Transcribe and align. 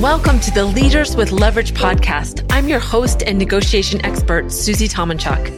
Welcome 0.00 0.40
to 0.40 0.50
the 0.50 0.64
Leaders 0.64 1.14
with 1.14 1.30
Leverage 1.30 1.74
podcast. 1.74 2.46
I'm 2.48 2.70
your 2.70 2.78
host 2.78 3.22
and 3.22 3.38
negotiation 3.38 4.02
expert, 4.02 4.50
Susie 4.50 4.88
Tomenchok. 4.88 5.52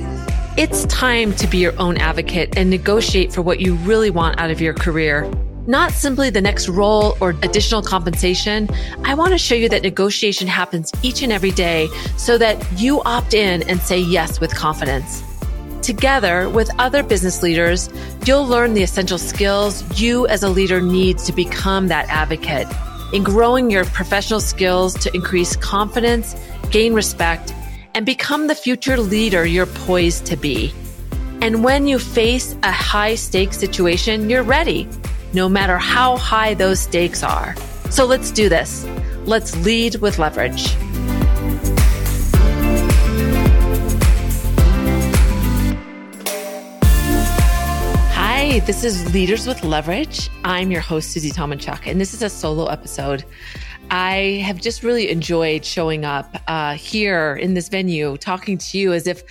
It's 0.58 0.84
time 0.86 1.32
to 1.34 1.46
be 1.46 1.58
your 1.58 1.78
own 1.78 1.96
advocate 1.96 2.56
and 2.56 2.68
negotiate 2.68 3.32
for 3.32 3.40
what 3.40 3.60
you 3.60 3.76
really 3.76 4.10
want 4.10 4.40
out 4.40 4.50
of 4.50 4.60
your 4.60 4.74
career. 4.74 5.32
Not 5.68 5.92
simply 5.92 6.28
the 6.28 6.40
next 6.40 6.68
role 6.68 7.16
or 7.20 7.36
additional 7.44 7.82
compensation. 7.82 8.68
I 9.04 9.14
want 9.14 9.30
to 9.30 9.38
show 9.38 9.54
you 9.54 9.68
that 9.68 9.82
negotiation 9.82 10.48
happens 10.48 10.90
each 11.04 11.22
and 11.22 11.30
every 11.30 11.52
day 11.52 11.86
so 12.16 12.36
that 12.38 12.60
you 12.80 13.00
opt 13.02 13.34
in 13.34 13.62
and 13.70 13.78
say 13.80 14.00
yes 14.00 14.40
with 14.40 14.52
confidence. 14.56 15.22
Together 15.82 16.50
with 16.50 16.68
other 16.80 17.04
business 17.04 17.44
leaders, 17.44 17.88
you'll 18.26 18.48
learn 18.48 18.74
the 18.74 18.82
essential 18.82 19.18
skills 19.18 19.84
you 20.00 20.26
as 20.26 20.42
a 20.42 20.48
leader 20.48 20.80
need 20.80 21.18
to 21.18 21.32
become 21.32 21.86
that 21.86 22.08
advocate 22.08 22.66
in 23.12 23.22
growing 23.22 23.70
your 23.70 23.84
professional 23.84 24.40
skills 24.40 24.94
to 24.94 25.14
increase 25.14 25.56
confidence, 25.56 26.34
gain 26.70 26.94
respect, 26.94 27.54
and 27.94 28.06
become 28.06 28.46
the 28.46 28.54
future 28.54 28.96
leader 28.96 29.44
you're 29.44 29.66
poised 29.66 30.26
to 30.26 30.36
be. 30.36 30.72
And 31.40 31.62
when 31.64 31.86
you 31.86 31.98
face 31.98 32.56
a 32.62 32.72
high 32.72 33.16
stakes 33.16 33.58
situation, 33.58 34.30
you're 34.30 34.42
ready, 34.42 34.88
no 35.32 35.48
matter 35.48 35.76
how 35.76 36.16
high 36.16 36.54
those 36.54 36.80
stakes 36.80 37.22
are. 37.22 37.54
So 37.90 38.06
let's 38.06 38.30
do 38.30 38.48
this. 38.48 38.86
Let's 39.24 39.56
lead 39.64 39.96
with 39.96 40.18
leverage. 40.18 40.74
Hi, 48.52 48.60
this 48.60 48.84
is 48.84 49.14
Leaders 49.14 49.46
with 49.46 49.64
Leverage. 49.64 50.28
I'm 50.44 50.70
your 50.70 50.82
host, 50.82 51.10
Susie 51.10 51.30
Tomenchok, 51.30 51.86
and 51.86 51.98
this 51.98 52.12
is 52.12 52.20
a 52.20 52.28
solo 52.28 52.66
episode. 52.66 53.24
I 53.90 54.42
have 54.44 54.60
just 54.60 54.82
really 54.82 55.08
enjoyed 55.08 55.64
showing 55.64 56.04
up 56.04 56.36
uh, 56.48 56.74
here 56.74 57.34
in 57.36 57.54
this 57.54 57.70
venue, 57.70 58.18
talking 58.18 58.58
to 58.58 58.76
you 58.76 58.92
as 58.92 59.06
if 59.06 59.22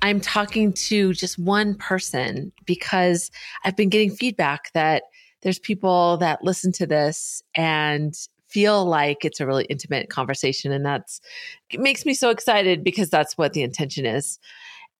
I'm 0.00 0.22
talking 0.22 0.72
to 0.72 1.12
just 1.12 1.38
one 1.38 1.74
person 1.74 2.50
because 2.64 3.30
I've 3.62 3.76
been 3.76 3.90
getting 3.90 4.10
feedback 4.10 4.72
that 4.72 5.02
there's 5.42 5.58
people 5.58 6.16
that 6.16 6.42
listen 6.42 6.72
to 6.72 6.86
this 6.86 7.42
and 7.54 8.14
feel 8.48 8.86
like 8.86 9.22
it's 9.22 9.38
a 9.38 9.46
really 9.46 9.64
intimate 9.64 10.08
conversation. 10.08 10.72
And 10.72 10.86
that's, 10.86 11.20
it 11.68 11.78
makes 11.78 12.06
me 12.06 12.14
so 12.14 12.30
excited 12.30 12.82
because 12.82 13.10
that's 13.10 13.36
what 13.36 13.52
the 13.52 13.62
intention 13.62 14.06
is. 14.06 14.38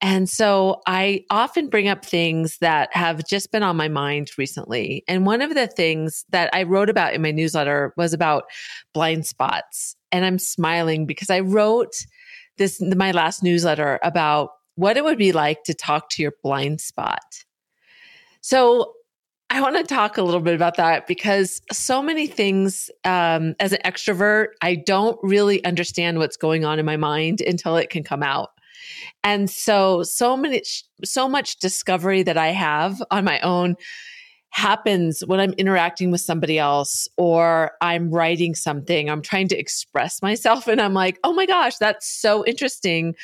And 0.04 0.28
so 0.28 0.82
I 0.84 1.24
often 1.30 1.68
bring 1.68 1.86
up 1.86 2.04
things 2.04 2.58
that 2.58 2.94
have 2.94 3.24
just 3.24 3.52
been 3.52 3.62
on 3.62 3.76
my 3.76 3.86
mind 3.86 4.32
recently. 4.36 5.04
And 5.06 5.24
one 5.24 5.40
of 5.40 5.54
the 5.54 5.68
things 5.68 6.24
that 6.30 6.50
I 6.52 6.64
wrote 6.64 6.90
about 6.90 7.14
in 7.14 7.22
my 7.22 7.30
newsletter 7.30 7.94
was 7.96 8.12
about 8.12 8.44
blind 8.92 9.26
spots. 9.26 9.94
And 10.10 10.24
I'm 10.24 10.40
smiling 10.40 11.06
because 11.06 11.30
I 11.30 11.38
wrote 11.38 11.94
this, 12.58 12.80
my 12.80 13.12
last 13.12 13.44
newsletter 13.44 14.00
about 14.02 14.50
what 14.74 14.96
it 14.96 15.04
would 15.04 15.18
be 15.18 15.30
like 15.30 15.62
to 15.64 15.74
talk 15.74 16.10
to 16.10 16.22
your 16.22 16.32
blind 16.42 16.80
spot. 16.80 17.22
So 18.40 18.94
I 19.50 19.60
want 19.60 19.76
to 19.76 19.84
talk 19.84 20.16
a 20.16 20.22
little 20.22 20.40
bit 20.40 20.54
about 20.54 20.78
that 20.78 21.06
because 21.06 21.60
so 21.70 22.02
many 22.02 22.26
things 22.26 22.90
um, 23.04 23.54
as 23.60 23.72
an 23.72 23.80
extrovert, 23.84 24.48
I 24.62 24.74
don't 24.74 25.18
really 25.22 25.64
understand 25.64 26.18
what's 26.18 26.38
going 26.38 26.64
on 26.64 26.80
in 26.80 26.86
my 26.86 26.96
mind 26.96 27.40
until 27.40 27.76
it 27.76 27.90
can 27.90 28.02
come 28.02 28.22
out. 28.22 28.48
And 29.24 29.48
so, 29.48 30.02
so 30.02 30.36
many, 30.36 30.62
so 31.04 31.28
much 31.28 31.56
discovery 31.56 32.22
that 32.22 32.36
I 32.36 32.48
have 32.48 33.02
on 33.10 33.24
my 33.24 33.40
own 33.40 33.76
happens 34.50 35.24
when 35.26 35.40
I'm 35.40 35.54
interacting 35.54 36.10
with 36.10 36.20
somebody 36.20 36.58
else 36.58 37.08
or 37.16 37.72
I'm 37.80 38.10
writing 38.10 38.54
something, 38.54 39.08
I'm 39.08 39.22
trying 39.22 39.48
to 39.48 39.58
express 39.58 40.20
myself 40.20 40.68
and 40.68 40.80
I'm 40.80 40.92
like, 40.92 41.18
oh 41.24 41.32
my 41.32 41.46
gosh, 41.46 41.78
that's 41.78 42.06
so 42.06 42.44
interesting. 42.44 43.14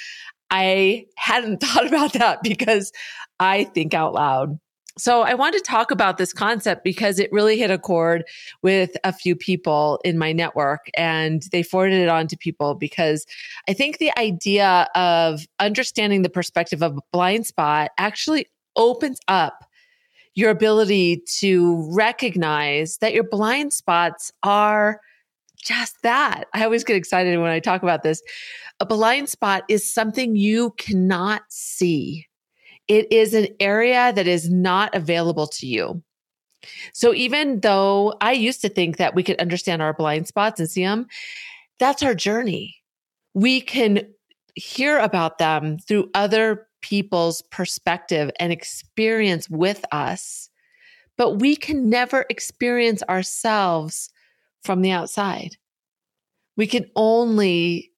I 0.51 1.05
hadn't 1.17 1.59
thought 1.63 1.87
about 1.87 2.15
that 2.15 2.43
because 2.43 2.93
I 3.39 3.65
think 3.65 3.95
out 3.95 4.15
loud. 4.15 4.59
So 4.99 5.23
I 5.23 5.35
want 5.35 5.55
to 5.55 5.61
talk 5.61 5.93
about 5.93 6.19
this 6.19 6.33
concept 6.33 6.83
because 6.83 7.21
it 7.21 7.33
really 7.33 7.57
hit 7.57 7.71
a 7.71 7.79
chord 7.79 8.25
with 8.63 8.97
a 9.05 9.13
few 9.13 9.37
people 9.37 10.01
in 10.05 10.19
my 10.19 10.33
network 10.33 10.91
and 10.97 11.43
they 11.53 11.63
forwarded 11.63 12.01
it 12.01 12.09
on 12.09 12.27
to 12.27 12.37
people 12.37 12.75
because 12.75 13.25
I 13.69 13.75
think 13.75 13.99
the 13.99 14.17
idea 14.19 14.89
of 14.97 15.47
understanding 15.61 16.23
the 16.23 16.29
perspective 16.29 16.83
of 16.83 16.97
a 16.97 17.01
blind 17.13 17.47
spot 17.47 17.93
actually 17.97 18.47
opens 18.75 19.21
up 19.29 19.65
your 20.35 20.51
ability 20.51 21.23
to 21.39 21.89
recognize 21.93 22.99
that 22.99 23.15
your 23.15 23.25
blind 23.25 23.73
spots 23.73 24.33
are 24.43 25.01
just 25.63 25.97
that. 26.03 26.45
I 26.55 26.65
always 26.65 26.85
get 26.85 26.97
excited 26.97 27.39
when 27.39 27.51
I 27.51 27.61
talk 27.61 27.83
about 27.83 28.03
this. 28.03 28.21
A 28.81 28.87
blind 28.87 29.29
spot 29.29 29.65
is 29.69 29.93
something 29.93 30.37
you 30.37 30.73
cannot 30.77 31.43
see 31.49 32.28
it 32.89 33.13
is 33.13 33.35
an 33.35 33.49
area 33.61 34.13
that 34.15 34.27
is 34.27 34.51
not 34.51 34.95
available 34.95 35.47
to 35.47 35.67
you. 35.67 36.03
So 36.93 37.15
even 37.15 37.61
though 37.61 38.15
I 38.21 38.33
used 38.33 38.61
to 38.63 38.69
think 38.69 38.97
that 38.97 39.15
we 39.15 39.23
could 39.23 39.41
understand 39.41 39.83
our 39.83 39.93
blind 39.93 40.27
spots 40.27 40.59
and 40.59 40.69
see 40.69 40.83
them, 40.83 41.07
that's 41.79 42.03
our 42.03 42.15
journey. 42.15 42.77
We 43.35 43.61
can 43.61 44.09
hear 44.55 44.99
about 44.99 45.39
them 45.39 45.79
through 45.79 46.11
other 46.15 46.67
people's 46.81 47.43
perspective 47.43 48.31
and 48.41 48.53
experience 48.53 49.49
with 49.49 49.85
us, 49.93 50.51
but 51.17 51.37
we 51.37 51.55
can 51.57 51.89
never 51.89 52.25
experience 52.29 53.03
ourselves 53.09 54.11
from 54.63 54.83
the 54.83 54.91
outside. 54.91 55.57
We 56.57 56.67
can 56.67 56.91
only 56.97 57.93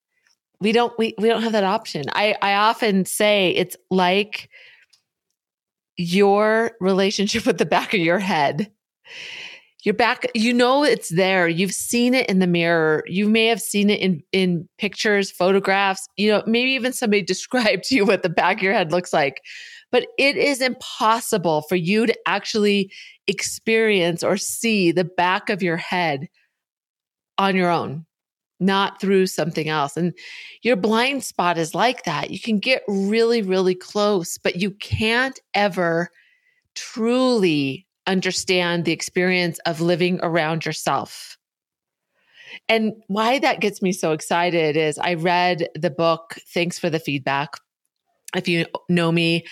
we 0.59 0.71
don't 0.71 0.97
we, 0.99 1.15
we 1.17 1.27
don't 1.27 1.41
have 1.41 1.53
that 1.53 1.63
option. 1.63 2.03
I 2.09 2.35
I 2.41 2.53
often 2.53 3.05
say 3.05 3.49
it's 3.51 3.75
like 3.89 4.49
your 5.97 6.71
relationship 6.79 7.45
with 7.47 7.57
the 7.57 7.65
back 7.65 7.93
of 7.93 7.99
your 7.99 8.19
head. 8.19 8.71
Your 9.83 9.95
back, 9.95 10.27
you 10.35 10.53
know 10.53 10.83
it's 10.83 11.09
there. 11.09 11.47
You've 11.47 11.71
seen 11.71 12.13
it 12.13 12.29
in 12.29 12.37
the 12.37 12.45
mirror. 12.45 13.03
You 13.07 13.27
may 13.27 13.47
have 13.47 13.59
seen 13.59 13.89
it 13.89 13.99
in 13.99 14.21
in 14.31 14.69
pictures, 14.77 15.31
photographs. 15.31 16.07
You 16.17 16.31
know, 16.31 16.43
maybe 16.45 16.69
even 16.71 16.93
somebody 16.93 17.21
described 17.23 17.85
to 17.85 17.95
you 17.95 18.05
what 18.05 18.21
the 18.21 18.29
back 18.29 18.57
of 18.57 18.63
your 18.63 18.73
head 18.73 18.91
looks 18.91 19.11
like. 19.11 19.41
But 19.91 20.07
it 20.19 20.37
is 20.37 20.61
impossible 20.61 21.63
for 21.63 21.75
you 21.75 22.05
to 22.05 22.15
actually 22.27 22.91
experience 23.27 24.23
or 24.23 24.37
see 24.37 24.91
the 24.91 25.03
back 25.03 25.49
of 25.49 25.63
your 25.63 25.77
head 25.77 26.27
on 27.39 27.55
your 27.55 27.71
own 27.71 28.05
not 28.61 29.01
through 29.01 29.27
something 29.27 29.67
else. 29.67 29.97
And 29.97 30.13
your 30.61 30.75
blind 30.75 31.23
spot 31.23 31.57
is 31.57 31.75
like 31.75 32.03
that. 32.03 32.29
You 32.29 32.39
can 32.39 32.59
get 32.59 32.83
really, 32.87 33.41
really 33.41 33.75
close, 33.75 34.37
but 34.37 34.57
you 34.57 34.71
can't 34.71 35.39
ever 35.53 36.09
truly 36.75 37.87
understand 38.07 38.85
the 38.85 38.91
experience 38.91 39.59
of 39.65 39.81
living 39.81 40.19
around 40.21 40.65
yourself. 40.65 41.37
And 42.69 42.93
why 43.07 43.39
that 43.39 43.61
gets 43.61 43.81
me 43.81 43.91
so 43.91 44.11
excited 44.11 44.77
is 44.77 44.97
I 44.97 45.15
read 45.15 45.67
the 45.75 45.89
book, 45.89 46.35
Thanks 46.53 46.77
for 46.77 46.89
the 46.89 46.99
Feedback. 46.99 47.49
If 48.35 48.47
you 48.47 48.65
know 48.87 49.11
me, 49.11 49.45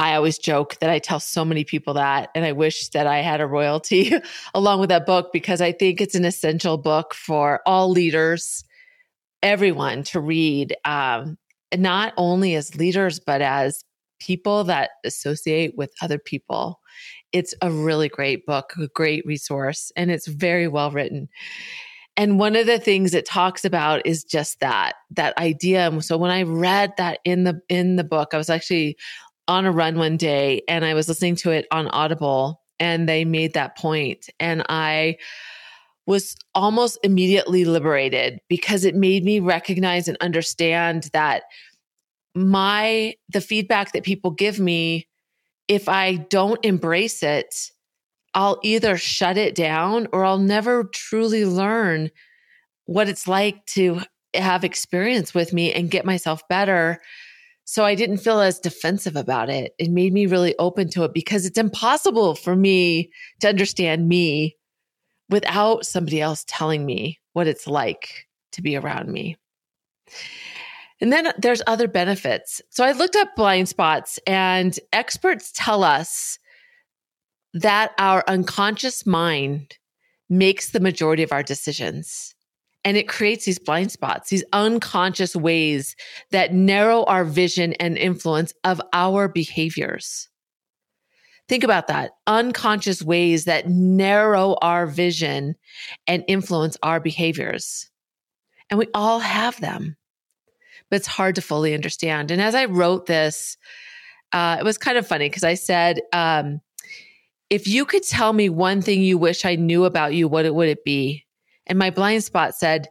I 0.00 0.14
always 0.14 0.38
joke 0.38 0.78
that 0.80 0.88
I 0.88 0.98
tell 0.98 1.20
so 1.20 1.44
many 1.44 1.62
people 1.62 1.92
that, 1.92 2.30
and 2.34 2.42
I 2.46 2.52
wish 2.52 2.88
that 2.88 3.06
I 3.06 3.18
had 3.18 3.42
a 3.42 3.46
royalty 3.46 4.14
along 4.54 4.80
with 4.80 4.88
that 4.88 5.04
book 5.04 5.28
because 5.30 5.60
I 5.60 5.72
think 5.72 6.00
it's 6.00 6.14
an 6.14 6.24
essential 6.24 6.78
book 6.78 7.12
for 7.12 7.60
all 7.66 7.90
leaders, 7.90 8.64
everyone 9.42 10.02
to 10.04 10.18
read, 10.18 10.74
um, 10.86 11.36
not 11.76 12.14
only 12.16 12.54
as 12.54 12.76
leaders, 12.76 13.20
but 13.20 13.42
as 13.42 13.84
people 14.20 14.64
that 14.64 14.92
associate 15.04 15.74
with 15.76 15.92
other 16.00 16.18
people. 16.18 16.80
It's 17.32 17.54
a 17.60 17.70
really 17.70 18.08
great 18.08 18.46
book, 18.46 18.72
a 18.80 18.88
great 18.88 19.24
resource, 19.26 19.92
and 19.96 20.10
it's 20.10 20.26
very 20.26 20.66
well 20.66 20.90
written. 20.90 21.28
And 22.16 22.38
one 22.38 22.56
of 22.56 22.66
the 22.66 22.78
things 22.78 23.14
it 23.14 23.24
talks 23.24 23.64
about 23.64 24.04
is 24.06 24.24
just 24.24 24.60
that, 24.60 24.94
that 25.10 25.36
idea. 25.38 25.90
So 26.02 26.16
when 26.18 26.30
I 26.30 26.42
read 26.42 26.92
that 26.96 27.20
in 27.24 27.44
the 27.44 27.60
in 27.68 27.96
the 27.96 28.04
book, 28.04 28.30
I 28.32 28.36
was 28.36 28.50
actually 28.50 28.96
on 29.48 29.64
a 29.64 29.72
run 29.72 29.98
one 29.98 30.16
day 30.16 30.62
and 30.68 30.84
I 30.84 30.94
was 30.94 31.08
listening 31.08 31.36
to 31.36 31.50
it 31.50 31.66
on 31.70 31.88
Audible 31.88 32.62
and 32.78 33.08
they 33.08 33.24
made 33.24 33.54
that 33.54 33.76
point 33.76 34.28
and 34.38 34.64
I 34.68 35.18
was 36.06 36.36
almost 36.54 36.98
immediately 37.02 37.64
liberated 37.64 38.40
because 38.48 38.84
it 38.84 38.94
made 38.94 39.24
me 39.24 39.38
recognize 39.40 40.08
and 40.08 40.16
understand 40.20 41.10
that 41.12 41.44
my 42.34 43.14
the 43.28 43.40
feedback 43.40 43.92
that 43.92 44.04
people 44.04 44.30
give 44.30 44.60
me 44.60 45.08
if 45.68 45.88
I 45.88 46.14
don't 46.14 46.64
embrace 46.64 47.22
it 47.22 47.54
I'll 48.34 48.60
either 48.62 48.96
shut 48.96 49.36
it 49.36 49.54
down 49.54 50.06
or 50.12 50.24
I'll 50.24 50.38
never 50.38 50.84
truly 50.84 51.44
learn 51.44 52.10
what 52.86 53.08
it's 53.08 53.26
like 53.26 53.66
to 53.66 54.02
have 54.34 54.64
experience 54.64 55.34
with 55.34 55.52
me 55.52 55.72
and 55.72 55.90
get 55.90 56.04
myself 56.04 56.46
better 56.48 57.00
so 57.70 57.84
I 57.84 57.94
didn't 57.94 58.16
feel 58.16 58.40
as 58.40 58.58
defensive 58.58 59.14
about 59.14 59.48
it. 59.48 59.76
It 59.78 59.92
made 59.92 60.12
me 60.12 60.26
really 60.26 60.56
open 60.58 60.88
to 60.88 61.04
it 61.04 61.14
because 61.14 61.46
it's 61.46 61.56
impossible 61.56 62.34
for 62.34 62.56
me 62.56 63.12
to 63.42 63.48
understand 63.48 64.08
me 64.08 64.56
without 65.28 65.86
somebody 65.86 66.20
else 66.20 66.44
telling 66.48 66.84
me 66.84 67.20
what 67.32 67.46
it's 67.46 67.68
like 67.68 68.26
to 68.50 68.60
be 68.60 68.74
around 68.74 69.12
me. 69.12 69.36
And 71.00 71.12
then 71.12 71.32
there's 71.38 71.62
other 71.68 71.86
benefits. 71.86 72.60
So 72.70 72.82
I 72.82 72.90
looked 72.90 73.14
up 73.14 73.36
blind 73.36 73.68
spots, 73.68 74.18
and 74.26 74.76
experts 74.92 75.52
tell 75.54 75.84
us 75.84 76.40
that 77.54 77.92
our 77.98 78.24
unconscious 78.26 79.06
mind 79.06 79.78
makes 80.28 80.70
the 80.70 80.80
majority 80.80 81.22
of 81.22 81.30
our 81.30 81.44
decisions. 81.44 82.34
And 82.84 82.96
it 82.96 83.08
creates 83.08 83.44
these 83.44 83.58
blind 83.58 83.92
spots, 83.92 84.30
these 84.30 84.44
unconscious 84.52 85.36
ways 85.36 85.96
that 86.30 86.54
narrow 86.54 87.04
our 87.04 87.24
vision 87.24 87.74
and 87.74 87.98
influence 87.98 88.54
of 88.64 88.80
our 88.92 89.28
behaviors. 89.28 90.28
Think 91.46 91.64
about 91.64 91.88
that 91.88 92.12
unconscious 92.26 93.02
ways 93.02 93.44
that 93.44 93.68
narrow 93.68 94.56
our 94.62 94.86
vision 94.86 95.56
and 96.06 96.24
influence 96.28 96.76
our 96.82 97.00
behaviors. 97.00 97.90
And 98.70 98.78
we 98.78 98.86
all 98.94 99.18
have 99.18 99.60
them, 99.60 99.96
but 100.88 100.96
it's 100.96 101.08
hard 101.08 101.34
to 101.34 101.42
fully 101.42 101.74
understand. 101.74 102.30
And 102.30 102.40
as 102.40 102.54
I 102.54 102.66
wrote 102.66 103.06
this, 103.06 103.58
uh, 104.32 104.58
it 104.60 104.64
was 104.64 104.78
kind 104.78 104.96
of 104.96 105.06
funny 105.06 105.28
because 105.28 105.42
I 105.42 105.54
said, 105.54 106.00
um, 106.12 106.60
if 107.50 107.66
you 107.66 107.84
could 107.84 108.04
tell 108.04 108.32
me 108.32 108.48
one 108.48 108.80
thing 108.80 109.02
you 109.02 109.18
wish 109.18 109.44
I 109.44 109.56
knew 109.56 109.84
about 109.84 110.14
you, 110.14 110.28
what 110.28 110.54
would 110.54 110.68
it 110.68 110.84
be? 110.84 111.26
And 111.70 111.78
my 111.78 111.88
blind 111.88 112.24
spot 112.24 112.56
said, 112.56 112.88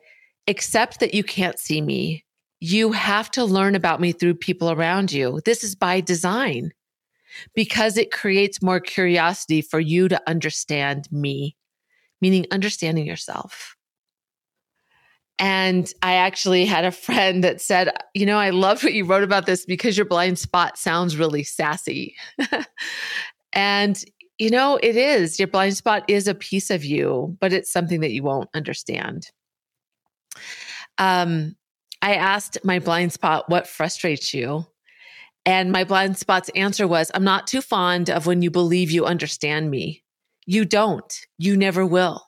accept 0.47 1.01
that 1.01 1.13
you 1.13 1.21
can't 1.21 1.59
see 1.59 1.81
me. 1.81 2.25
You 2.61 2.93
have 2.93 3.29
to 3.31 3.43
learn 3.43 3.75
about 3.75 4.01
me 4.01 4.13
through 4.13 4.35
people 4.35 4.71
around 4.71 5.11
you. 5.11 5.41
This 5.43 5.63
is 5.63 5.75
by 5.75 6.01
design 6.01 6.71
because 7.53 7.97
it 7.97 8.11
creates 8.11 8.61
more 8.61 8.79
curiosity 8.79 9.61
for 9.61 9.81
you 9.81 10.07
to 10.07 10.21
understand 10.27 11.09
me, 11.11 11.57
meaning 12.21 12.45
understanding 12.51 13.05
yourself. 13.05 13.75
And 15.39 15.91
I 16.01 16.13
actually 16.13 16.65
had 16.65 16.85
a 16.85 16.91
friend 16.91 17.43
that 17.43 17.61
said, 17.61 17.91
You 18.13 18.25
know, 18.25 18.37
I 18.37 18.49
love 18.49 18.83
what 18.83 18.93
you 18.93 19.05
wrote 19.05 19.23
about 19.23 19.45
this 19.45 19.65
because 19.65 19.97
your 19.97 20.05
blind 20.05 20.39
spot 20.39 20.77
sounds 20.77 21.17
really 21.17 21.43
sassy. 21.43 22.15
and 23.53 24.03
you 24.39 24.49
know, 24.49 24.79
it 24.81 24.95
is. 24.95 25.37
Your 25.37 25.49
blind 25.49 25.75
spot 25.75 26.05
is 26.07 26.27
a 26.27 26.33
piece 26.33 26.71
of 26.71 26.83
you, 26.83 27.37
but 27.41 27.51
it's 27.51 27.71
something 27.71 27.99
that 27.99 28.13
you 28.13 28.23
won't 28.23 28.49
understand. 28.55 29.29
Um, 30.97 31.55
I 32.01 32.15
asked 32.15 32.57
my 32.63 32.79
blind 32.79 33.11
spot, 33.11 33.49
what 33.49 33.67
frustrates 33.67 34.33
you? 34.33 34.65
And 35.45 35.71
my 35.71 35.83
blind 35.83 36.17
spot's 36.17 36.49
answer 36.55 36.87
was, 36.87 37.11
I'm 37.13 37.23
not 37.23 37.47
too 37.47 37.61
fond 37.61 38.09
of 38.09 38.25
when 38.25 38.41
you 38.41 38.49
believe 38.49 38.91
you 38.91 39.05
understand 39.05 39.69
me. 39.69 40.03
You 40.45 40.63
don't. 40.63 41.13
You 41.37 41.57
never 41.57 41.85
will. 41.85 42.25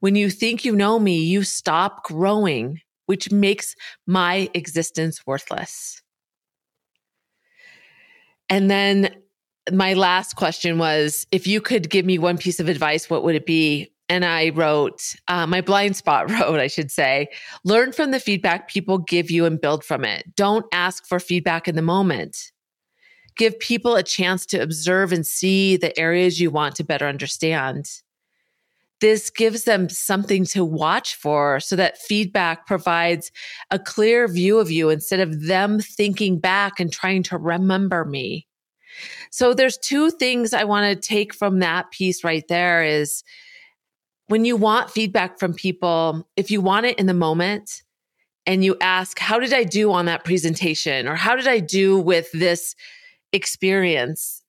When 0.00 0.16
you 0.16 0.30
think 0.30 0.64
you 0.64 0.76
know 0.76 0.98
me, 0.98 1.22
you 1.22 1.44
stop 1.44 2.04
growing, 2.04 2.80
which 3.06 3.30
makes 3.30 3.74
my 4.06 4.50
existence 4.54 5.26
worthless. 5.26 6.02
And 8.48 8.70
then 8.70 9.19
my 9.72 9.94
last 9.94 10.36
question 10.36 10.78
was 10.78 11.26
if 11.30 11.46
you 11.46 11.60
could 11.60 11.90
give 11.90 12.04
me 12.06 12.18
one 12.18 12.38
piece 12.38 12.60
of 12.60 12.68
advice, 12.68 13.10
what 13.10 13.24
would 13.24 13.34
it 13.34 13.46
be? 13.46 13.92
And 14.08 14.24
I 14.24 14.50
wrote, 14.50 15.14
uh, 15.28 15.46
my 15.46 15.60
blind 15.60 15.96
spot 15.96 16.30
wrote, 16.40 16.58
I 16.58 16.66
should 16.66 16.90
say, 16.90 17.28
learn 17.64 17.92
from 17.92 18.10
the 18.10 18.20
feedback 18.20 18.68
people 18.68 18.98
give 18.98 19.30
you 19.30 19.44
and 19.44 19.60
build 19.60 19.84
from 19.84 20.04
it. 20.04 20.34
Don't 20.34 20.66
ask 20.72 21.06
for 21.06 21.20
feedback 21.20 21.68
in 21.68 21.76
the 21.76 21.82
moment. 21.82 22.50
Give 23.36 23.58
people 23.58 23.96
a 23.96 24.02
chance 24.02 24.44
to 24.46 24.58
observe 24.58 25.12
and 25.12 25.26
see 25.26 25.76
the 25.76 25.96
areas 25.98 26.40
you 26.40 26.50
want 26.50 26.74
to 26.76 26.84
better 26.84 27.06
understand. 27.06 27.88
This 29.00 29.30
gives 29.30 29.64
them 29.64 29.88
something 29.88 30.44
to 30.46 30.64
watch 30.64 31.14
for 31.14 31.58
so 31.60 31.74
that 31.76 31.96
feedback 31.96 32.66
provides 32.66 33.32
a 33.70 33.78
clear 33.78 34.28
view 34.28 34.58
of 34.58 34.70
you 34.70 34.90
instead 34.90 35.20
of 35.20 35.46
them 35.46 35.78
thinking 35.80 36.38
back 36.38 36.78
and 36.78 36.92
trying 36.92 37.22
to 37.24 37.38
remember 37.38 38.04
me. 38.04 38.46
So 39.30 39.54
there's 39.54 39.78
two 39.78 40.10
things 40.10 40.52
I 40.52 40.64
want 40.64 40.86
to 40.92 41.08
take 41.08 41.34
from 41.34 41.58
that 41.60 41.90
piece 41.90 42.24
right 42.24 42.46
there 42.48 42.82
is 42.82 43.22
when 44.28 44.44
you 44.44 44.56
want 44.56 44.90
feedback 44.90 45.38
from 45.38 45.54
people, 45.54 46.28
if 46.36 46.50
you 46.50 46.60
want 46.60 46.86
it 46.86 46.98
in 46.98 47.06
the 47.06 47.14
moment 47.14 47.82
and 48.46 48.64
you 48.64 48.76
ask, 48.80 49.18
how 49.18 49.38
did 49.38 49.52
I 49.52 49.64
do 49.64 49.92
on 49.92 50.06
that 50.06 50.24
presentation? 50.24 51.08
Or 51.08 51.16
how 51.16 51.36
did 51.36 51.48
I 51.48 51.58
do 51.58 51.98
with 51.98 52.30
this 52.32 52.74
experience? 53.32 54.42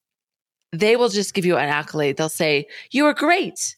They 0.72 0.96
will 0.96 1.08
just 1.08 1.34
give 1.34 1.44
you 1.44 1.56
an 1.56 1.68
accolade. 1.68 2.16
They'll 2.16 2.28
say, 2.28 2.66
you 2.92 3.04
were 3.04 3.12
great. 3.12 3.76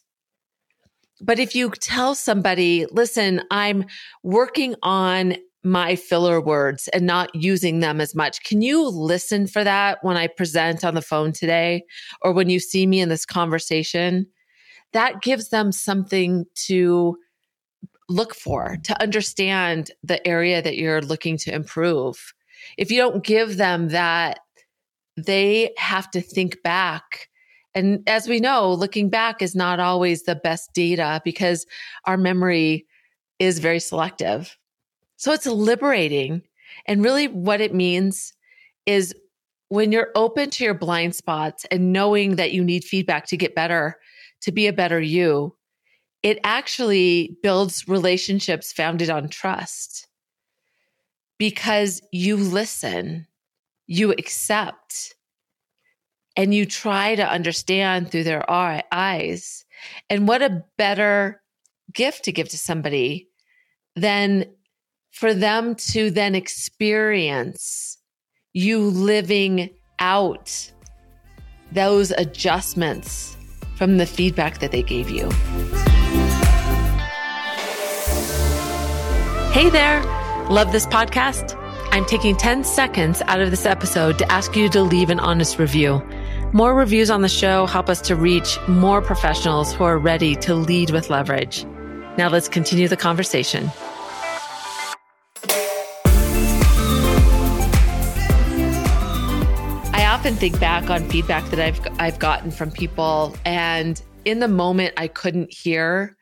But 1.21 1.39
if 1.39 1.55
you 1.55 1.71
tell 1.71 2.13
somebody, 2.13 2.85
listen, 2.91 3.41
I'm 3.49 3.85
working 4.23 4.75
on 4.83 5.35
my 5.65 5.95
filler 5.95 6.39
words 6.39 6.87
and 6.89 7.07
not 7.07 7.33
using 7.33 7.79
them 7.79 7.99
as 7.99 8.13
much. 8.13 8.43
Can 8.43 8.61
you 8.61 8.87
listen 8.87 9.47
for 9.47 9.63
that 9.63 9.97
when 10.03 10.15
I 10.15 10.27
present 10.27 10.85
on 10.85 10.93
the 10.93 11.01
phone 11.01 11.31
today 11.31 11.83
or 12.21 12.31
when 12.31 12.49
you 12.49 12.59
see 12.59 12.85
me 12.85 13.01
in 13.01 13.09
this 13.09 13.25
conversation? 13.25 14.27
That 14.93 15.23
gives 15.23 15.49
them 15.49 15.71
something 15.71 16.45
to 16.67 17.17
look 18.07 18.35
for, 18.35 18.77
to 18.83 19.01
understand 19.01 19.89
the 20.03 20.25
area 20.27 20.61
that 20.61 20.77
you're 20.77 21.01
looking 21.01 21.35
to 21.39 21.53
improve. 21.53 22.33
If 22.77 22.91
you 22.91 22.99
don't 22.99 23.23
give 23.23 23.57
them 23.57 23.89
that, 23.89 24.39
they 25.17 25.73
have 25.77 26.11
to 26.11 26.21
think 26.21 26.61
back. 26.61 27.27
And 27.73 28.07
as 28.07 28.27
we 28.27 28.39
know, 28.39 28.71
looking 28.71 29.09
back 29.09 29.41
is 29.41 29.55
not 29.55 29.79
always 29.79 30.23
the 30.23 30.35
best 30.35 30.73
data 30.73 31.21
because 31.25 31.65
our 32.05 32.17
memory 32.17 32.85
is 33.39 33.57
very 33.57 33.79
selective. 33.79 34.55
So 35.17 35.31
it's 35.31 35.45
liberating. 35.45 36.41
And 36.85 37.03
really, 37.03 37.27
what 37.27 37.61
it 37.61 37.73
means 37.73 38.33
is 38.85 39.13
when 39.69 39.91
you're 39.91 40.11
open 40.15 40.49
to 40.51 40.63
your 40.63 40.73
blind 40.73 41.15
spots 41.15 41.65
and 41.71 41.91
knowing 41.91 42.35
that 42.35 42.51
you 42.51 42.63
need 42.63 42.83
feedback 42.83 43.25
to 43.27 43.37
get 43.37 43.55
better, 43.55 43.97
to 44.41 44.51
be 44.51 44.67
a 44.67 44.73
better 44.73 44.99
you, 44.99 45.55
it 46.21 46.39
actually 46.43 47.37
builds 47.43 47.87
relationships 47.87 48.71
founded 48.71 49.09
on 49.09 49.29
trust 49.29 50.07
because 51.37 52.01
you 52.11 52.37
listen, 52.37 53.27
you 53.87 54.11
accept, 54.11 55.15
and 56.35 56.53
you 56.53 56.65
try 56.65 57.15
to 57.15 57.29
understand 57.29 58.11
through 58.11 58.23
their 58.23 58.43
eyes. 58.49 59.65
And 60.09 60.27
what 60.27 60.41
a 60.41 60.63
better 60.77 61.41
gift 61.93 62.25
to 62.25 62.31
give 62.31 62.49
to 62.49 62.57
somebody 62.57 63.29
than 63.95 64.45
for 65.15 65.33
them 65.33 65.75
to 65.75 66.11
then 66.11 66.35
experience 66.35 67.97
you 68.51 68.79
living 68.79 69.69
out 69.99 70.71
those 71.71 72.11
adjustments 72.11 73.37
from 73.77 73.97
the 73.97 74.05
feedback 74.05 74.59
that 74.59 74.73
they 74.73 74.83
gave 74.83 75.09
you. 75.09 75.29
Hey 79.51 79.69
there. 79.69 80.03
Love 80.49 80.73
this 80.73 80.85
podcast? 80.85 81.57
I'm 81.91 82.03
taking 82.05 82.35
10 82.35 82.65
seconds 82.65 83.21
out 83.27 83.39
of 83.39 83.51
this 83.51 83.65
episode 83.65 84.19
to 84.19 84.29
ask 84.29 84.53
you 84.57 84.67
to 84.69 84.81
leave 84.81 85.09
an 85.09 85.21
honest 85.21 85.57
review. 85.57 86.03
More 86.51 86.75
reviews 86.75 87.09
on 87.09 87.21
the 87.21 87.29
show 87.29 87.65
help 87.67 87.87
us 87.89 88.01
to 88.01 88.17
reach 88.17 88.59
more 88.67 89.01
professionals 89.01 89.73
who 89.73 89.85
are 89.85 89.97
ready 89.97 90.35
to 90.37 90.55
lead 90.55 90.89
with 90.89 91.09
leverage. 91.09 91.63
Now 92.17 92.27
let's 92.27 92.49
continue 92.49 92.89
the 92.89 92.97
conversation. 92.97 93.71
Often 100.25 100.39
think 100.39 100.59
back 100.59 100.89
on 100.89 101.07
feedback 101.07 101.45
that 101.51 101.59
I've 101.59 101.79
I've 101.99 102.17
gotten 102.17 102.49
from 102.49 102.71
people 102.71 103.37
and 103.45 104.01
in 104.25 104.39
the 104.39 104.47
moment 104.47 104.95
I 104.97 105.07
couldn't 105.07 105.53
hear 105.53 106.17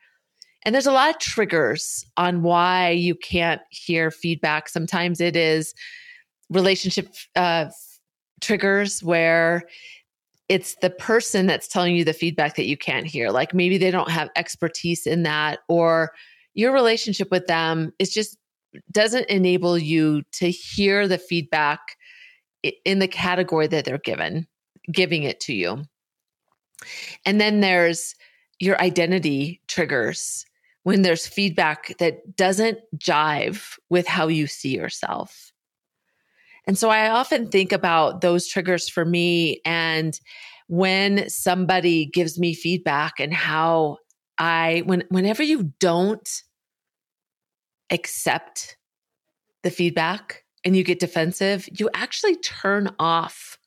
and 0.66 0.74
there's 0.74 0.86
a 0.86 0.92
lot 0.92 1.08
of 1.08 1.18
triggers 1.20 2.04
on 2.18 2.42
why 2.42 2.90
you 2.90 3.14
can't 3.14 3.62
hear 3.70 4.10
feedback. 4.10 4.68
Sometimes 4.68 5.22
it 5.22 5.36
is 5.36 5.72
relationship 6.50 7.14
uh, 7.34 7.70
triggers 8.42 9.02
where 9.02 9.62
it's 10.50 10.74
the 10.82 10.90
person 10.90 11.46
that's 11.46 11.66
telling 11.66 11.96
you 11.96 12.04
the 12.04 12.12
feedback 12.12 12.56
that 12.56 12.66
you 12.66 12.76
can't 12.76 13.06
hear. 13.06 13.30
Like 13.30 13.54
maybe 13.54 13.78
they 13.78 13.90
don't 13.90 14.10
have 14.10 14.28
expertise 14.36 15.06
in 15.06 15.22
that, 15.22 15.60
or 15.66 16.12
your 16.52 16.74
relationship 16.74 17.30
with 17.30 17.46
them 17.46 17.90
is 17.98 18.12
just 18.12 18.36
doesn't 18.90 19.30
enable 19.30 19.78
you 19.78 20.24
to 20.32 20.50
hear 20.50 21.08
the 21.08 21.16
feedback 21.16 21.80
in 22.84 22.98
the 22.98 23.08
category 23.08 23.66
that 23.66 23.84
they're 23.84 23.98
given, 23.98 24.46
giving 24.90 25.22
it 25.22 25.40
to 25.40 25.54
you. 25.54 25.84
And 27.24 27.40
then 27.40 27.60
there's 27.60 28.14
your 28.58 28.80
identity 28.80 29.60
triggers 29.68 30.44
when 30.82 31.02
there's 31.02 31.26
feedback 31.26 31.96
that 31.98 32.36
doesn't 32.36 32.78
jive 32.98 33.78
with 33.88 34.06
how 34.06 34.28
you 34.28 34.46
see 34.46 34.76
yourself. 34.76 35.52
And 36.66 36.78
so 36.78 36.90
I 36.90 37.08
often 37.10 37.48
think 37.48 37.72
about 37.72 38.20
those 38.20 38.46
triggers 38.46 38.88
for 38.88 39.04
me 39.04 39.60
and 39.64 40.18
when 40.66 41.28
somebody 41.28 42.06
gives 42.06 42.38
me 42.38 42.54
feedback 42.54 43.20
and 43.20 43.34
how 43.34 43.98
I 44.38 44.82
when 44.86 45.04
whenever 45.10 45.42
you 45.42 45.72
don't 45.78 46.28
accept 47.90 48.76
the 49.62 49.70
feedback 49.70 50.43
and 50.64 50.76
you 50.76 50.82
get 50.84 50.98
defensive, 50.98 51.68
you 51.72 51.90
actually 51.94 52.36
turn 52.36 52.94
off 52.98 53.58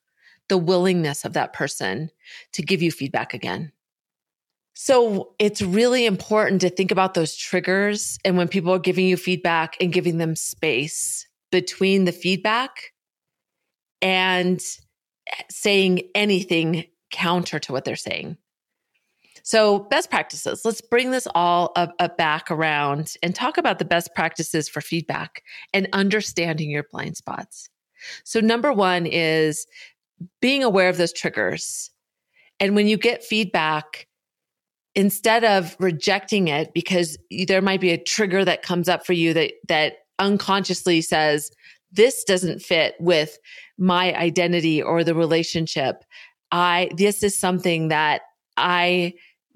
the 0.49 0.57
willingness 0.57 1.25
of 1.25 1.33
that 1.33 1.53
person 1.53 2.09
to 2.53 2.61
give 2.61 2.81
you 2.81 2.91
feedback 2.91 3.33
again. 3.33 3.71
So 4.73 5.33
it's 5.39 5.61
really 5.61 6.05
important 6.05 6.61
to 6.61 6.69
think 6.69 6.91
about 6.91 7.15
those 7.15 7.35
triggers 7.35 8.19
and 8.23 8.37
when 8.37 8.47
people 8.47 8.71
are 8.73 8.79
giving 8.79 9.07
you 9.07 9.17
feedback 9.17 9.75
and 9.81 9.91
giving 9.91 10.17
them 10.19 10.35
space 10.35 11.27
between 11.51 12.05
the 12.05 12.11
feedback 12.11 12.93
and 14.01 14.61
saying 15.49 16.01
anything 16.13 16.85
counter 17.11 17.59
to 17.59 17.71
what 17.71 17.85
they're 17.85 17.95
saying. 17.95 18.37
So, 19.47 19.79
best 19.79 20.09
practices. 20.09 20.65
Let's 20.65 20.81
bring 20.81 21.11
this 21.11 21.25
all 21.33 21.71
up, 21.77 21.93
up, 21.99 22.17
back 22.17 22.51
around 22.51 23.13
and 23.23 23.33
talk 23.33 23.57
about 23.57 23.79
the 23.79 23.85
best 23.85 24.13
practices 24.13 24.67
for 24.67 24.81
feedback 24.81 25.41
and 25.73 25.87
understanding 25.93 26.69
your 26.69 26.83
blind 26.91 27.15
spots. 27.15 27.69
So, 28.25 28.41
number 28.41 28.73
one 28.73 29.05
is 29.05 29.65
being 30.41 30.65
aware 30.65 30.89
of 30.89 30.97
those 30.97 31.13
triggers. 31.13 31.91
And 32.59 32.75
when 32.75 32.87
you 32.87 32.97
get 32.97 33.23
feedback, 33.23 34.07
instead 34.95 35.45
of 35.45 35.77
rejecting 35.79 36.49
it 36.49 36.73
because 36.73 37.17
there 37.47 37.61
might 37.61 37.79
be 37.79 37.91
a 37.91 38.03
trigger 38.03 38.43
that 38.43 38.63
comes 38.63 38.89
up 38.89 39.05
for 39.05 39.13
you 39.13 39.33
that 39.33 39.53
that 39.69 39.93
unconsciously 40.19 40.99
says 40.99 41.51
this 41.93 42.25
doesn't 42.25 42.61
fit 42.61 42.95
with 42.99 43.37
my 43.77 44.13
identity 44.15 44.81
or 44.81 45.05
the 45.05 45.15
relationship 45.15 46.03
i 46.51 46.89
this 46.97 47.21
is 47.21 47.37
something 47.37 47.89
that 47.89 48.21
i 48.57 49.13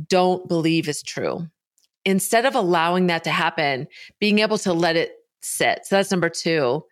don't 0.07 0.47
believe 0.47 0.87
is 0.87 1.03
true. 1.03 1.47
Instead 2.05 2.45
of 2.45 2.55
allowing 2.55 3.07
that 3.07 3.23
to 3.25 3.29
happen, 3.29 3.87
being 4.19 4.39
able 4.39 4.57
to 4.59 4.73
let 4.73 4.95
it 4.95 5.11
sit. 5.41 5.85
So 5.85 5.95
that's 5.95 6.11
number 6.11 6.29
two 6.29 6.83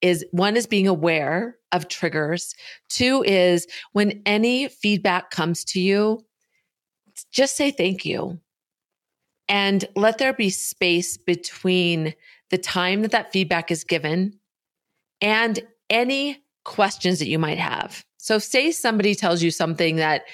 is 0.00 0.24
one 0.30 0.56
is 0.56 0.66
being 0.66 0.86
aware 0.86 1.56
of 1.72 1.88
triggers. 1.88 2.54
Two 2.88 3.22
is 3.26 3.66
when 3.92 4.22
any 4.26 4.68
feedback 4.68 5.30
comes 5.30 5.64
to 5.64 5.80
you, 5.80 6.24
just 7.32 7.56
say 7.56 7.70
thank 7.70 8.04
you 8.04 8.38
and 9.48 9.84
let 9.96 10.18
there 10.18 10.32
be 10.32 10.50
space 10.50 11.16
between 11.16 12.14
the 12.50 12.58
time 12.58 13.02
that 13.02 13.10
that 13.10 13.32
feedback 13.32 13.70
is 13.70 13.84
given 13.84 14.38
and 15.20 15.60
any 15.90 16.42
questions 16.64 17.18
that 17.18 17.28
you 17.28 17.38
might 17.38 17.58
have. 17.58 18.04
So 18.18 18.38
say 18.38 18.70
somebody 18.70 19.14
tells 19.14 19.42
you 19.42 19.50
something 19.50 19.96
that 19.96 20.24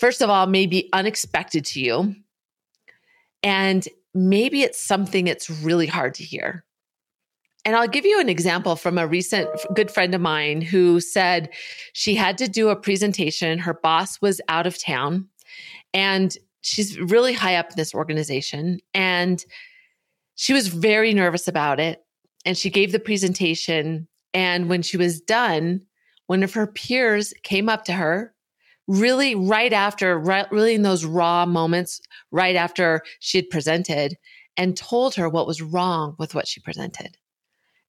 first 0.00 0.22
of 0.22 0.30
all, 0.30 0.46
may 0.46 0.66
be 0.66 0.88
unexpected 0.92 1.64
to 1.66 1.80
you. 1.80 2.16
And 3.42 3.86
maybe 4.14 4.62
it's 4.62 4.82
something 4.82 5.26
that's 5.26 5.48
really 5.48 5.86
hard 5.86 6.14
to 6.14 6.24
hear. 6.24 6.64
And 7.64 7.76
I'll 7.76 7.88
give 7.88 8.06
you 8.06 8.18
an 8.18 8.30
example 8.30 8.74
from 8.74 8.96
a 8.96 9.06
recent 9.06 9.48
good 9.74 9.90
friend 9.90 10.14
of 10.14 10.20
mine 10.20 10.62
who 10.62 10.98
said 10.98 11.50
she 11.92 12.14
had 12.14 12.38
to 12.38 12.48
do 12.48 12.70
a 12.70 12.76
presentation. 12.76 13.58
Her 13.58 13.74
boss 13.74 14.20
was 14.22 14.40
out 14.48 14.66
of 14.66 14.82
town 14.82 15.28
and 15.92 16.36
she's 16.62 16.98
really 16.98 17.34
high 17.34 17.56
up 17.56 17.70
in 17.70 17.76
this 17.76 17.94
organization. 17.94 18.80
And 18.94 19.44
she 20.36 20.54
was 20.54 20.68
very 20.68 21.12
nervous 21.12 21.48
about 21.48 21.78
it. 21.78 22.02
And 22.46 22.56
she 22.56 22.70
gave 22.70 22.92
the 22.92 22.98
presentation. 22.98 24.08
And 24.32 24.70
when 24.70 24.80
she 24.80 24.96
was 24.96 25.20
done, 25.20 25.82
one 26.28 26.42
of 26.42 26.54
her 26.54 26.66
peers 26.66 27.34
came 27.42 27.68
up 27.68 27.84
to 27.84 27.92
her 27.92 28.34
really 28.90 29.36
right 29.36 29.72
after, 29.72 30.18
right, 30.18 30.50
really 30.50 30.74
in 30.74 30.82
those 30.82 31.04
raw 31.04 31.46
moments, 31.46 32.00
right 32.32 32.56
after 32.56 33.02
she 33.20 33.38
had 33.38 33.48
presented 33.48 34.16
and 34.56 34.76
told 34.76 35.14
her 35.14 35.28
what 35.28 35.46
was 35.46 35.62
wrong 35.62 36.16
with 36.18 36.34
what 36.34 36.48
she 36.48 36.60
presented. 36.60 37.16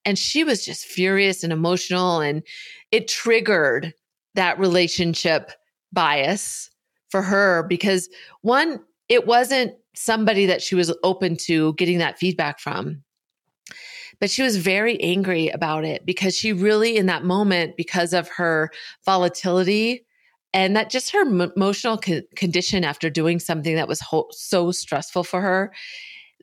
And 0.05 0.17
she 0.17 0.43
was 0.43 0.63
just 0.63 0.85
furious 0.85 1.43
and 1.43 1.51
emotional, 1.51 2.19
and 2.19 2.43
it 2.91 3.07
triggered 3.07 3.93
that 4.35 4.59
relationship 4.59 5.51
bias 5.91 6.69
for 7.09 7.23
her 7.23 7.63
because 7.67 8.07
one, 8.41 8.79
it 9.09 9.25
wasn't 9.25 9.73
somebody 9.95 10.45
that 10.45 10.61
she 10.61 10.75
was 10.75 10.95
open 11.03 11.35
to 11.35 11.73
getting 11.73 11.97
that 11.97 12.19
feedback 12.19 12.59
from. 12.59 13.03
But 14.19 14.29
she 14.29 14.43
was 14.43 14.57
very 14.57 15.01
angry 15.01 15.49
about 15.49 15.83
it 15.83 16.05
because 16.05 16.37
she 16.37 16.53
really, 16.53 16.95
in 16.95 17.07
that 17.07 17.23
moment, 17.23 17.75
because 17.75 18.13
of 18.13 18.29
her 18.29 18.69
volatility 19.03 20.05
and 20.53 20.75
that 20.75 20.89
just 20.89 21.11
her 21.11 21.21
emotional 21.21 21.97
co- 21.97 22.21
condition 22.35 22.83
after 22.83 23.09
doing 23.09 23.39
something 23.39 23.75
that 23.75 23.87
was 23.87 23.99
ho- 23.99 24.29
so 24.31 24.71
stressful 24.71 25.23
for 25.23 25.41
her 25.41 25.71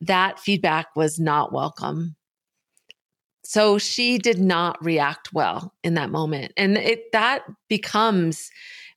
that 0.00 0.38
feedback 0.38 0.95
was 0.95 1.19
not 1.19 1.53
welcome. 1.53 2.15
So 3.45 3.79
she 3.79 4.19
did 4.19 4.38
not 4.38 4.83
react 4.85 5.33
well 5.33 5.75
in 5.83 5.95
that 5.95 6.11
moment. 6.11 6.53
And 6.57 6.77
it 6.77 7.11
that 7.12 7.45
becomes 7.69 8.50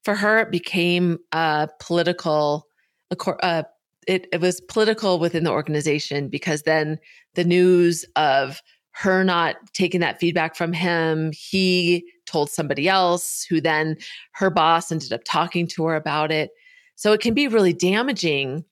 for 0.04 0.16
her 0.16 0.40
it 0.40 0.52
became 0.52 1.20
a 1.32 1.70
political 1.80 2.68
uh, 3.42 3.64
it, 4.08 4.28
it 4.32 4.42
was 4.42 4.62
political 4.62 5.20
within 5.20 5.44
the 5.44 5.52
organization 5.52 6.28
because 6.28 6.64
then 6.64 6.98
the 7.36 7.44
news 7.44 8.04
of 8.16 8.62
her 8.94 9.24
not 9.24 9.56
taking 9.74 10.02
that 10.02 10.20
feedback 10.20 10.56
from 10.56 10.74
him 10.74 11.32
he 11.34 12.06
told 12.26 12.50
somebody 12.50 12.88
else 12.88 13.44
who 13.44 13.62
then 13.62 13.98
her 14.34 14.50
boss 14.50 14.92
ended 14.92 15.14
up 15.14 15.22
talking 15.26 15.68
to 15.68 15.86
her 15.86 15.96
about 15.96 16.32
it. 16.32 16.52
So 16.96 17.14
it 17.14 17.22
can 17.22 17.34
be 17.34 17.48
really 17.48 17.74
damaging 17.74 18.64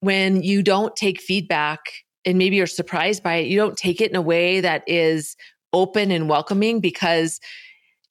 when 0.00 0.42
you 0.42 0.62
don't 0.62 0.94
take 0.96 1.20
feedback 1.20 1.80
and 2.24 2.38
maybe 2.38 2.56
you're 2.56 2.66
surprised 2.66 3.22
by 3.22 3.36
it. 3.36 3.48
You 3.48 3.56
don't 3.58 3.76
take 3.76 4.00
it 4.00 4.10
in 4.10 4.16
a 4.16 4.22
way 4.22 4.60
that 4.60 4.84
is 4.86 5.36
open 5.72 6.10
and 6.10 6.28
welcoming 6.28 6.80
because 6.80 7.40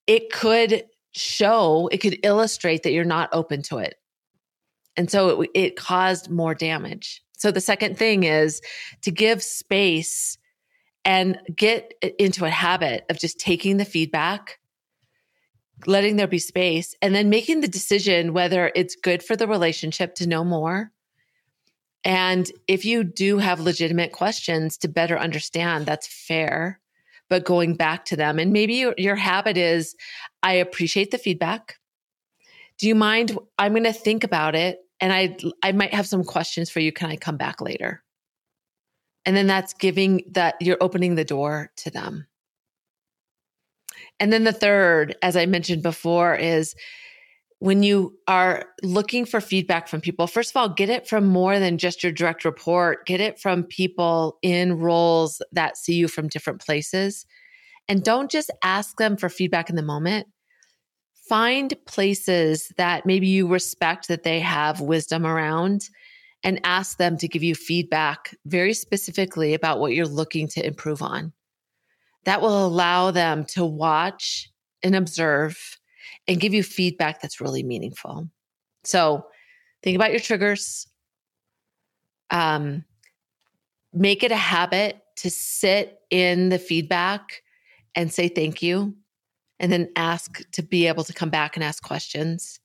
it 0.06 0.32
could 0.32 0.84
show, 1.13 1.88
it 1.91 1.98
could 1.98 2.20
illustrate 2.24 2.84
that 2.84 2.91
you're 2.91 3.03
not 3.03 3.29
open 3.32 3.62
to 3.63 3.77
it. 3.77 3.96
And 4.96 5.10
so 5.10 5.41
it, 5.41 5.50
it 5.53 5.75
caused 5.75 6.29
more 6.29 6.56
damage. 6.56 7.22
So 7.38 7.51
the 7.51 7.62
second 7.62 7.98
thing 7.98 8.24
is 8.24 8.62
to 9.03 9.12
give 9.12 9.44
space 9.44 10.38
and 11.08 11.40
get 11.56 11.94
into 12.20 12.46
a 12.46 12.50
habit 12.52 13.06
of 13.10 13.18
just 13.18 13.40
taking 13.40 13.78
the 13.78 13.86
feedback 13.86 14.60
letting 15.86 16.16
there 16.16 16.28
be 16.28 16.40
space 16.40 16.96
and 17.02 17.14
then 17.14 17.30
making 17.30 17.62
the 17.62 17.68
decision 17.68 18.34
whether 18.34 18.72
it's 18.76 18.96
good 18.96 19.22
for 19.22 19.36
the 19.36 19.48
relationship 19.48 20.16
to 20.16 20.28
know 20.28 20.44
more. 20.44 20.92
And 22.04 22.50
if 22.68 22.86
you 22.86 23.04
do 23.04 23.38
have 23.38 23.60
legitimate 23.60 24.12
questions 24.12 24.78
to 24.80 24.88
better 24.88 25.20
understand, 25.20 25.86
that's 25.86 26.08
fair. 26.08 26.80
But 27.30 27.46
going 27.46 27.76
back 27.76 28.06
to 28.06 28.16
them, 28.16 28.40
and 28.40 28.54
maybe 28.54 28.76
your, 28.76 28.96
your 28.98 29.16
habit 29.16 29.58
is 29.58 29.96
I 30.42 30.54
appreciate 30.54 31.12
the 31.12 31.18
feedback. 31.18 31.76
Do 32.80 32.88
you 32.88 32.96
mind? 32.96 33.38
I'm 33.58 33.74
going 33.74 33.84
to 33.84 33.94
think 33.94 34.24
about 34.24 34.56
it 34.56 34.80
and 35.00 35.14
I, 35.14 35.38
I 35.62 35.74
might 35.74 35.94
have 35.94 36.08
some 36.08 36.24
questions 36.24 36.70
for 36.70 36.80
you. 36.80 36.92
Can 36.92 37.10
I 37.10 37.18
come 37.18 37.38
back 37.38 37.62
later? 37.62 38.04
And 39.27 39.36
then 39.36 39.46
that's 39.46 39.74
giving 39.74 40.24
that 40.31 40.55
you're 40.62 40.77
opening 40.79 41.15
the 41.15 41.25
door 41.25 41.69
to 41.75 41.91
them. 41.91 42.25
And 44.22 44.31
then 44.31 44.46
the 44.46 44.53
third, 44.53 45.17
as 45.22 45.36
I 45.36 45.46
mentioned 45.46 45.84
before, 45.84 46.34
is 46.34 46.74
when 47.60 47.84
you 47.84 48.17
are 48.29 48.67
looking 48.84 49.25
for 49.25 49.41
feedback 49.41 49.89
from 49.89 50.00
people, 50.00 50.27
first 50.27 50.51
of 50.51 50.57
all, 50.57 50.69
get 50.69 50.89
it 50.89 51.10
from 51.10 51.27
more 51.27 51.60
than 51.60 51.77
just 51.77 52.03
your 52.03 52.13
direct 52.13 52.46
report, 52.46 53.05
get 53.05 53.19
it 53.19 53.38
from 53.38 53.63
people 53.63 54.38
in 54.41 54.79
roles 54.79 55.41
that 55.51 55.75
see 55.75 55.96
you 55.96 56.07
from 56.07 56.29
different 56.29 56.63
places. 56.63 57.25
And 57.89 58.05
don't 58.05 58.31
just 58.31 58.50
ask 58.63 58.96
them 58.96 59.17
for 59.17 59.27
feedback 59.27 59.69
in 59.69 59.75
the 59.75 59.81
moment. 59.81 60.27
Find 61.27 61.74
places 61.86 62.72
that 62.77 63.05
maybe 63.05 63.27
you 63.27 63.46
respect 63.46 64.07
that 64.07 64.24
they 64.24 64.39
have 64.39 64.79
wisdom 64.79 65.25
around 65.25 65.89
and 66.44 66.60
ask 66.63 66.98
them 66.98 67.17
to 67.17 67.27
give 67.27 67.44
you 67.44 67.56
feedback 67.56 68.36
very 68.46 68.74
specifically 68.74 69.53
about 69.53 69.79
what 69.79 69.94
you're 69.94 70.06
looking 70.06 70.48
to 70.48 70.65
improve 70.65 71.01
on 71.01 71.34
that 72.25 72.41
will 72.41 72.65
allow 72.65 73.10
them 73.10 73.46
to 73.46 73.65
watch 73.65 74.50
and 74.84 74.96
observe 74.96 75.77
and 76.27 76.39
give 76.41 76.53
you 76.53 76.62
feedback 76.62 77.22
that's 77.22 77.39
really 77.39 77.63
meaningful. 77.63 78.29
So 78.84 79.25
think 79.82 79.96
about 79.96 80.12
your 80.12 80.20
triggers. 80.20 80.88
Um, 82.29 82.84
make 83.94 84.24
it 84.24 84.32
a 84.32 84.36
habit 84.36 85.01
to 85.17 85.29
sit 85.29 86.00
in 86.10 86.50
the 86.50 86.60
feedback 86.60 87.44
and 87.96 88.12
say 88.12 88.27
thank 88.27 88.62
you, 88.62 88.94
and 89.60 89.72
then 89.72 89.89
ask 89.96 90.41
to 90.51 90.62
be 90.62 90.86
able 90.86 91.03
to 91.06 91.13
come 91.13 91.29
back 91.29 91.56
and 91.56 91.63
ask 91.63 91.82
questions. 91.82 92.60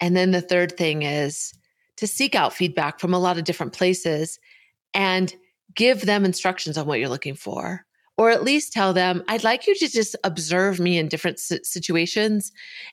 And 0.00 0.14
then 0.14 0.32
the 0.32 0.42
third 0.42 0.76
thing 0.76 1.02
is 1.02 1.54
to 1.96 2.06
seek 2.06 2.34
out 2.34 2.52
feedback 2.52 3.00
from 3.00 3.14
a 3.14 3.18
lot 3.18 3.38
of 3.38 3.44
different 3.44 3.72
places 3.72 4.38
and 4.94 5.34
give 5.74 6.02
them 6.02 6.24
instructions 6.24 6.78
on 6.78 6.86
what 6.86 6.98
you're 6.98 7.08
looking 7.08 7.34
for 7.34 7.86
or 8.18 8.30
at 8.30 8.44
least 8.44 8.72
tell 8.72 8.92
them, 8.92 9.22
I'd 9.28 9.44
like 9.44 9.66
you 9.66 9.74
to 9.74 9.88
just 9.88 10.16
observe 10.24 10.80
me 10.80 10.98
in 10.98 11.08
different 11.08 11.38
situations 11.38 12.50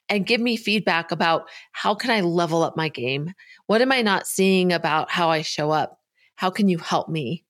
and 0.08 0.26
give 0.26 0.40
me 0.40 0.56
feedback 0.56 1.10
about 1.10 1.48
how 1.72 1.94
can 1.94 2.10
I 2.10 2.20
level 2.20 2.62
up 2.62 2.76
my 2.76 2.88
game? 2.90 3.32
What 3.66 3.80
am 3.80 3.90
I 3.90 4.02
not 4.02 4.26
seeing 4.26 4.72
about 4.72 5.10
how 5.10 5.30
I 5.30 5.40
show 5.42 5.70
up? 5.70 5.98
How 6.36 6.50
can 6.50 6.68
you 6.68 6.78
help 6.78 7.08
me 7.08 7.44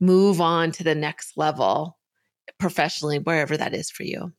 move 0.00 0.40
on 0.40 0.72
to 0.72 0.84
the 0.84 0.96
next 0.96 1.36
level 1.36 1.96
professionally, 2.58 3.20
wherever 3.20 3.56
that 3.56 3.74
is 3.74 3.90
for 3.90 4.02
you? 4.02 4.32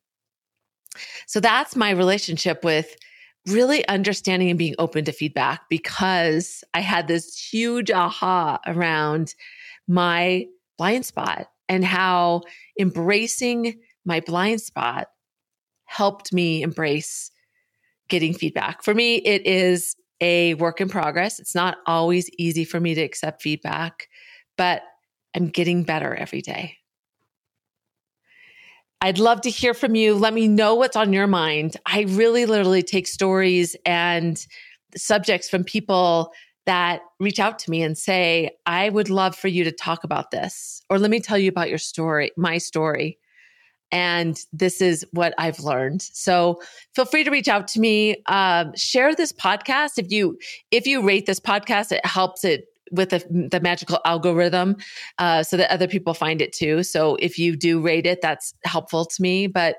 So 1.25 1.39
that's 1.39 1.75
my 1.75 1.91
relationship 1.91 2.65
with 2.65 2.93
really 3.47 3.85
understanding 3.87 4.49
and 4.49 4.57
being 4.57 4.75
open 4.79 5.05
to 5.05 5.11
feedback 5.11 5.61
because 5.69 6.63
I 6.73 6.79
had 6.79 7.07
this 7.07 7.37
huge 7.37 7.91
aha 7.91 8.59
around 8.65 9.35
my 9.87 10.45
blind 10.77 11.05
spot 11.05 11.47
and 11.67 11.83
how 11.83 12.41
embracing 12.79 13.79
my 14.05 14.19
blind 14.21 14.61
spot 14.61 15.07
helped 15.85 16.33
me 16.33 16.61
embrace 16.63 17.31
getting 18.09 18.33
feedback. 18.33 18.83
For 18.83 18.93
me, 18.93 19.15
it 19.17 19.45
is 19.45 19.95
a 20.21 20.53
work 20.55 20.79
in 20.81 20.89
progress. 20.89 21.39
It's 21.39 21.55
not 21.55 21.77
always 21.85 22.29
easy 22.37 22.63
for 22.63 22.79
me 22.79 22.95
to 22.95 23.01
accept 23.01 23.41
feedback, 23.41 24.07
but 24.57 24.83
I'm 25.35 25.47
getting 25.47 25.83
better 25.83 26.13
every 26.13 26.41
day. 26.41 26.77
I'd 29.03 29.19
love 29.19 29.41
to 29.41 29.49
hear 29.49 29.73
from 29.73 29.95
you. 29.95 30.15
Let 30.15 30.33
me 30.33 30.47
know 30.47 30.75
what's 30.75 30.95
on 30.95 31.11
your 31.11 31.27
mind. 31.27 31.75
I 31.85 32.03
really 32.03 32.45
literally 32.45 32.81
take 32.81 33.05
stories 33.05 33.75
and 33.85 34.39
subjects 34.95 35.49
from 35.49 35.65
people 35.65 36.31
that 36.65 37.01
reach 37.19 37.37
out 37.37 37.59
to 37.59 37.69
me 37.69 37.83
and 37.83 37.97
say, 37.97 38.51
I 38.65 38.87
would 38.87 39.09
love 39.09 39.35
for 39.35 39.49
you 39.49 39.65
to 39.65 39.73
talk 39.73 40.05
about 40.05 40.31
this, 40.31 40.81
or 40.89 40.99
let 40.99 41.11
me 41.11 41.19
tell 41.19 41.37
you 41.37 41.49
about 41.49 41.67
your 41.67 41.79
story, 41.79 42.31
my 42.37 42.57
story. 42.57 43.19
And 43.91 44.39
this 44.53 44.79
is 44.79 45.05
what 45.11 45.33
I've 45.37 45.59
learned. 45.59 46.01
So 46.01 46.61
feel 46.95 47.03
free 47.03 47.25
to 47.25 47.29
reach 47.29 47.49
out 47.49 47.67
to 47.69 47.81
me. 47.81 48.23
Um, 48.27 48.73
share 48.77 49.13
this 49.13 49.33
podcast. 49.33 49.97
If 49.97 50.13
you 50.13 50.39
if 50.71 50.87
you 50.87 51.03
rate 51.03 51.25
this 51.25 51.41
podcast, 51.41 51.91
it 51.91 52.05
helps 52.05 52.45
it 52.45 52.67
with 52.91 53.09
the, 53.09 53.47
the 53.51 53.59
magical 53.61 53.99
algorithm 54.05 54.75
uh, 55.17 55.43
so 55.43 55.57
that 55.57 55.71
other 55.71 55.87
people 55.87 56.13
find 56.13 56.41
it 56.41 56.53
too. 56.53 56.83
So 56.83 57.15
if 57.15 57.39
you 57.39 57.55
do 57.55 57.81
rate 57.81 58.05
it, 58.05 58.21
that's 58.21 58.53
helpful 58.65 59.05
to 59.05 59.21
me. 59.21 59.47
But 59.47 59.77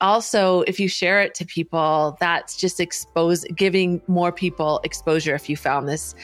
also, 0.00 0.60
if 0.62 0.78
you 0.78 0.88
share 0.88 1.22
it 1.22 1.34
to 1.36 1.46
people, 1.46 2.16
that's 2.20 2.56
just 2.56 2.80
expose 2.80 3.44
giving 3.54 4.02
more 4.06 4.30
people 4.30 4.80
exposure 4.84 5.34
if 5.34 5.48
you 5.48 5.56
found 5.56 5.88
this 5.88 6.14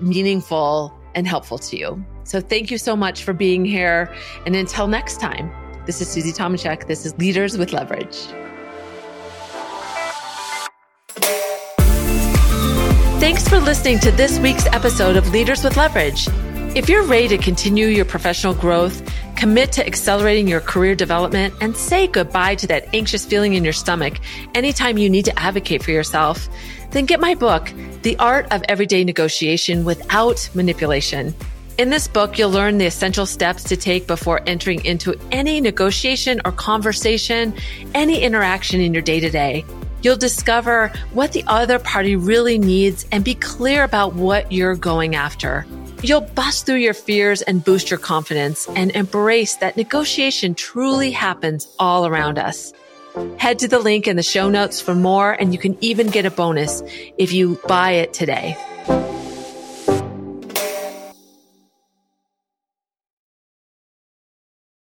meaningful 0.00 0.92
and 1.14 1.26
helpful 1.26 1.58
to 1.58 1.76
you. 1.76 2.04
So 2.24 2.40
thank 2.40 2.70
you 2.70 2.78
so 2.78 2.96
much 2.96 3.22
for 3.22 3.32
being 3.32 3.64
here. 3.64 4.12
And 4.46 4.56
until 4.56 4.88
next 4.88 5.20
time, 5.20 5.52
this 5.86 6.00
is 6.00 6.08
Susie 6.08 6.32
Tomenchok. 6.32 6.88
This 6.88 7.06
is 7.06 7.16
Leaders 7.18 7.56
with 7.56 7.72
Leverage. 7.72 8.26
Thanks 13.24 13.48
for 13.48 13.58
listening 13.58 13.98
to 14.00 14.10
this 14.10 14.38
week's 14.38 14.66
episode 14.66 15.16
of 15.16 15.30
Leaders 15.30 15.64
with 15.64 15.78
Leverage. 15.78 16.28
If 16.76 16.90
you're 16.90 17.06
ready 17.06 17.26
to 17.28 17.38
continue 17.38 17.86
your 17.86 18.04
professional 18.04 18.52
growth, 18.52 19.02
commit 19.34 19.72
to 19.72 19.86
accelerating 19.86 20.46
your 20.46 20.60
career 20.60 20.94
development, 20.94 21.54
and 21.62 21.74
say 21.74 22.06
goodbye 22.06 22.56
to 22.56 22.66
that 22.66 22.94
anxious 22.94 23.24
feeling 23.24 23.54
in 23.54 23.64
your 23.64 23.72
stomach 23.72 24.18
anytime 24.54 24.98
you 24.98 25.08
need 25.08 25.24
to 25.24 25.38
advocate 25.38 25.82
for 25.82 25.90
yourself, 25.90 26.50
then 26.90 27.06
get 27.06 27.18
my 27.18 27.34
book, 27.34 27.72
The 28.02 28.14
Art 28.18 28.46
of 28.52 28.62
Everyday 28.68 29.04
Negotiation 29.04 29.86
Without 29.86 30.50
Manipulation. 30.52 31.34
In 31.78 31.88
this 31.88 32.06
book, 32.06 32.38
you'll 32.38 32.50
learn 32.50 32.76
the 32.76 32.84
essential 32.84 33.24
steps 33.24 33.64
to 33.64 33.76
take 33.78 34.06
before 34.06 34.42
entering 34.46 34.84
into 34.84 35.18
any 35.32 35.62
negotiation 35.62 36.42
or 36.44 36.52
conversation, 36.52 37.54
any 37.94 38.20
interaction 38.20 38.82
in 38.82 38.92
your 38.92 39.02
day 39.02 39.18
to 39.18 39.30
day. 39.30 39.64
You'll 40.04 40.16
discover 40.16 40.92
what 41.14 41.32
the 41.32 41.42
other 41.46 41.78
party 41.78 42.14
really 42.14 42.58
needs 42.58 43.06
and 43.10 43.24
be 43.24 43.34
clear 43.34 43.84
about 43.84 44.14
what 44.14 44.52
you're 44.52 44.76
going 44.76 45.14
after. 45.14 45.64
You'll 46.02 46.20
bust 46.20 46.66
through 46.66 46.76
your 46.76 46.92
fears 46.92 47.40
and 47.40 47.64
boost 47.64 47.88
your 47.88 47.98
confidence 47.98 48.68
and 48.76 48.90
embrace 48.90 49.56
that 49.56 49.78
negotiation 49.78 50.54
truly 50.54 51.10
happens 51.10 51.74
all 51.78 52.06
around 52.06 52.38
us. 52.38 52.74
Head 53.38 53.60
to 53.60 53.68
the 53.68 53.78
link 53.78 54.06
in 54.06 54.16
the 54.16 54.22
show 54.22 54.50
notes 54.50 54.78
for 54.78 54.94
more, 54.94 55.32
and 55.32 55.54
you 55.54 55.58
can 55.58 55.78
even 55.80 56.08
get 56.08 56.26
a 56.26 56.30
bonus 56.30 56.82
if 57.16 57.32
you 57.32 57.58
buy 57.66 57.92
it 57.92 58.12
today. 58.12 58.58